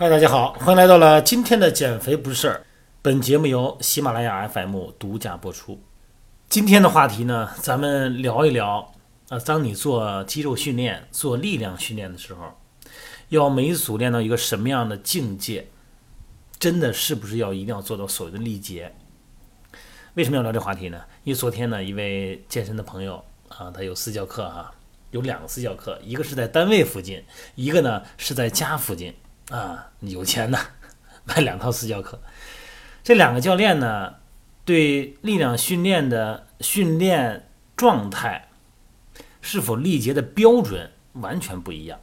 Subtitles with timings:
[0.00, 2.64] 嗨，大家好，欢迎来到了今天的减肥不是事儿。
[3.02, 5.78] 本节目由喜马拉雅 FM 独家播出。
[6.48, 8.94] 今天的话题呢，咱们聊一聊
[9.28, 12.58] 啊，当你做肌肉训练、做力量训练的时候，
[13.28, 15.68] 要每组练到一个什么样的境界？
[16.58, 18.90] 真的是不是要一定要做到所谓的力竭？
[20.14, 20.98] 为什么要聊这话题呢？
[21.24, 24.72] 因为昨天呢，一位健身的朋友啊，他有私教课哈，
[25.10, 27.22] 有两个私教课，一个是在单位附近，
[27.54, 29.14] 一个呢是在家附近。
[29.50, 30.58] 啊，有钱的
[31.24, 32.18] 买两套私教课，
[33.02, 34.14] 这两个教练呢，
[34.64, 38.48] 对力量训练的训练状态
[39.40, 41.98] 是否力竭的标准完全不一样，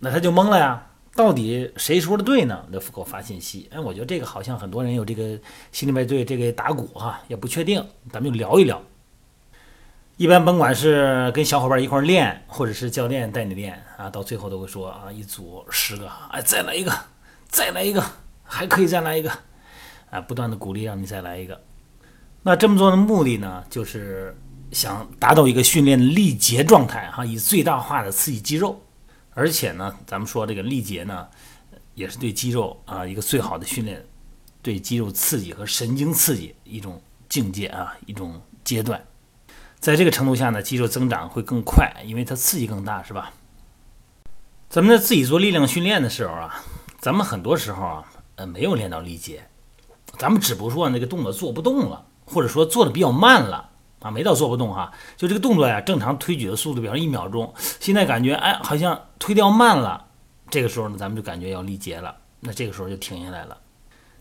[0.00, 2.66] 那他就懵了呀，到底谁说的对呢？
[2.70, 5.38] 那给我发信息，哎，我觉得这个好像很多人有这个
[5.70, 8.82] 心里面对这个打鼓哈也不确定，咱们就聊一聊。
[10.16, 16.92] 一般甭管是跟小伙伴一块练，或者是教练带你练啊，到最后都会说啊，一组十个，哎，再来一个，
[17.48, 18.00] 再来一个，
[18.44, 19.32] 还可以再来一个，
[20.10, 21.60] 啊，不断的鼓励让你再来一个。
[22.44, 24.36] 那这么做的目的呢，就是
[24.70, 28.80] 想达到一个训练的力竭状态哈，以最大化的刺激肌肉。
[29.32, 31.26] 而且呢，咱们说这个力竭呢，
[31.94, 34.00] 也是对肌肉啊一个最好的训练，
[34.62, 39.04] 对肌肉刺激和神经刺激一种境界啊，一种阶段。
[39.84, 43.34] 在这个程度下呢，肌肉增长会更快，因为它刺激更大，是吧？
[44.70, 46.64] 咱们在自己做力量训练的时候啊，
[47.00, 48.04] 咱们很多时候啊，
[48.36, 49.46] 呃，没有练到力竭，
[50.16, 53.68] 咱们只不过那个动作做不动了，或者说做的比较慢了
[54.00, 60.06] 啊，没到做不动哈，就这个动作呀，正常推举的速度，比方一秒钟，现在感觉哎，好像推掉慢了，
[60.48, 63.58] 这个时候呢，咱们就感觉要力竭了，那这个时候就停下来了。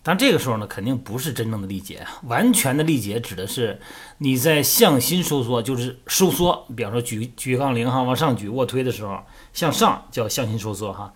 [0.05, 3.79] 但这个时候呢，肯定不是真正的力竭啊，完全的力竭指的是
[4.17, 6.67] 你在向心收缩，就是收缩。
[6.75, 11.13] 比方说举举杠铃哈，往上举卧推的时候，向上叫向心收缩哈。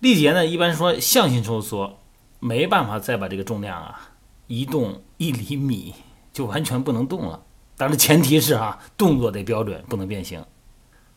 [0.00, 2.00] 力竭呢，一般说向心收缩，
[2.40, 4.10] 没办法再把这个重量啊
[4.48, 5.94] 移动一厘米，
[6.32, 7.42] 就完全不能动了。
[7.76, 10.44] 但是前提是哈，动作得标准，不能变形。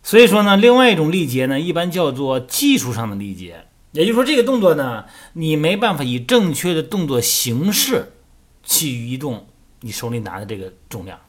[0.04, 3.66] 所以说呢，另外一种力竭呢，一般叫做技术上的力竭。
[3.92, 8.14] 也就是说，这个动作呢，你没办法以正确的动作形式
[8.64, 9.48] 去移动
[9.82, 11.20] 你手里拿的这个重量。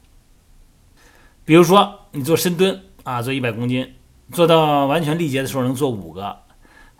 [1.44, 3.94] 比如说，你做深蹲啊，做一百公斤，
[4.30, 6.42] 做到完全力竭的时候能做五个，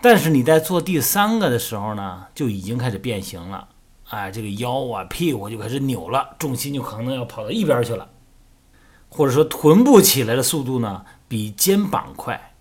[0.01, 3.69] 但是你在做第三个的时候呢，就已经开始变形了，
[4.09, 8.11] 哎，这个腰啊、屁股就开始扭了，重心就可能要跑到一边去了，
[9.09, 12.55] 或者说臀部起来的速度呢比肩膀快，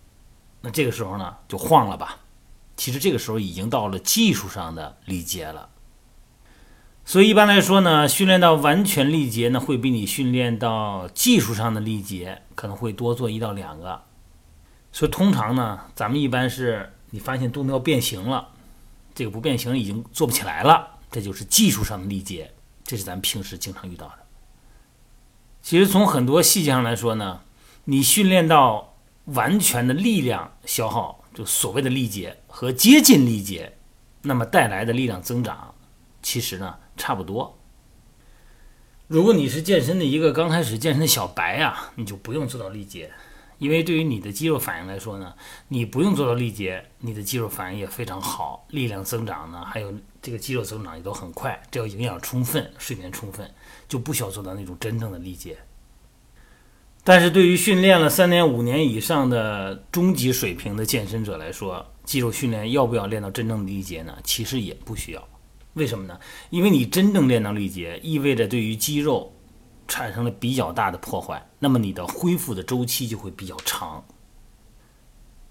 [0.61, 2.19] 那这个时候呢就晃了吧。
[2.77, 5.69] 其实这个时候已经到了技术上的力竭了，
[7.05, 14.03] 所以一般来说呢，训练到完全力竭呢，会比你训练到技术上的力竭可能会多做一到两个。
[14.91, 18.49] 所以通常呢，咱们一般是你发现动作要变形了，
[19.13, 22.51] 这个不变形已经做不起来了，这就是技术上的力竭，
[22.83, 24.13] 这是咱们平时经常遇到的。
[25.61, 27.41] 其实从很多细节上来说呢，
[27.85, 28.90] 你训练到
[29.25, 31.23] 完全的力量消耗。
[31.33, 33.77] 就所谓的力竭和接近力竭，
[34.23, 35.73] 那么带来的力量增长，
[36.21, 37.57] 其实呢差不多。
[39.07, 43.09] 如果你是健身的一个刚开始健身的小白啊，你就不用做到力竭，
[43.59, 45.33] 因为对于你的肌肉反应来说呢，
[45.69, 53.49] 你不用做到力竭，你的肌肉反应也非常好，力量增长呢，还有这个肌肉增长也都很快，只要营养充分、睡眠充分，
[53.87, 55.57] 就不需要做到那种真正的力竭。
[57.03, 64.15] 但是对于训练了三年五年以上的中级水平的健身者来说，肌肉训练要不要练到真正的力竭呢？
[64.23, 65.27] 其实也不需要。
[65.73, 66.19] 为什么呢？
[66.51, 69.33] 因为你真正练到力竭，意味着对于肌肉
[69.87, 74.03] 产生了比较大的破坏，那么你的恢复的周期就会比较长。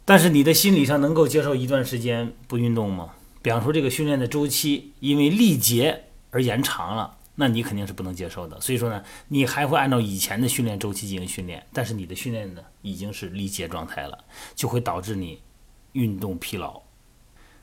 [0.04, 3.10] 但是你的心理上能够接受一段时间不运动吗？
[3.42, 7.16] 比方说这个训练的周期因为力竭而延长了。
[7.40, 15.40] 那你肯定是不能接受的，所以说呢，你还会按照以前的训练周期进行训练，但是你的训练呢已经是力竭状态了，就会导致你
[15.92, 16.82] 运动疲劳，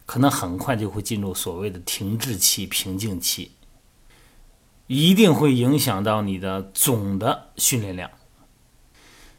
[0.07, 3.51] 可能很快就会进入所谓的停滞期、平静期，
[4.87, 8.09] 一定会影响到你的总的训练量。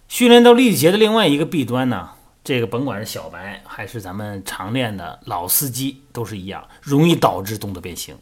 [0.06, 2.10] 训练到力竭的另外一个弊端呢，
[2.44, 8.16] 这个甭管是小白还是咱们常练的老司机都是一样，容易导致动作变形。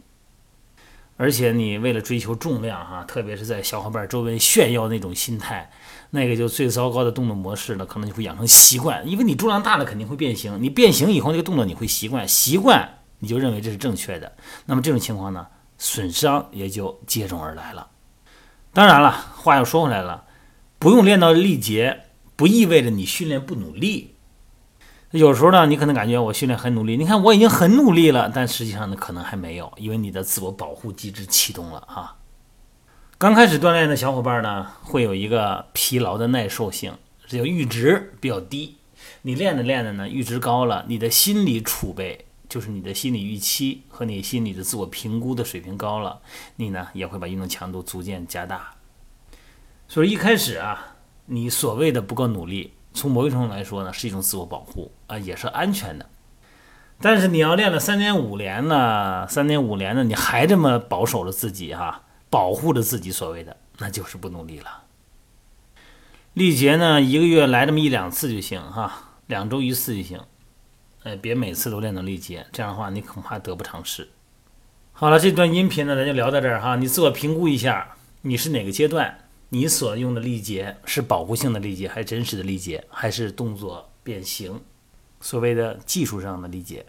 [1.19, 5.71] 而且你为了追求重量哈，特别是在小伙伴周围炫耀那种心态，
[6.11, 9.09] 那个就最糟糕的动作模式了，可能就会养成习惯。
[9.09, 14.31] 因为你重量大了肯定会变形，你变形以后那个动作你会习惯，习惯你就认为这是正确的。
[14.67, 15.47] 那么这种情况呢，
[15.79, 17.89] 损伤也就接踵而来了。
[18.75, 20.25] 当然了，话又说回来了，
[20.79, 22.03] 不用练到力竭，
[22.37, 24.16] 不意味着你训练不努力。
[25.13, 32.17] 有时候呢，你可能感觉我训练很努力，你看我已经很努力了，但实际上呢，可能还没有，因为你的自我保护机制启动了啊。
[33.17, 36.93] 刚开始锻炼的小伙伴呢，会有一个疲劳的耐受性，
[37.27, 38.77] 这叫阈值比较低。
[39.23, 46.21] 你练着练着呢，阈值高了，你的心理储备，就是你的心理预期和你心理的自我评估的水平高了，
[46.57, 48.75] 你呢也会把运动强度逐渐加大。
[49.89, 52.73] 所以一开始啊，你所谓的不够努力。
[52.97, 56.07] 从某种程度来说呢，是一种自我保护啊，也是安全的。
[56.99, 64.85] 但是你要练了三年五年呢，三年五年呢，你还这么保守着自己哈，保护着自己，所谓的那就是不努力了。
[66.33, 70.19] 力竭呢，一个月来这么一两次就行哈，两周一次就行。
[71.03, 74.09] 哎，别每次都练到力竭，这样的话你恐怕得不偿失。
[74.93, 79.19] 好了，这段音频呢，咱就聊到这儿哈，你自我评估一下，你是哪个阶段？
[79.49, 84.61] 你所用的力竭是保护性的力竭，还是真实的力竭，还是动作变形？
[85.21, 86.85] 所谓的技术上的力竭？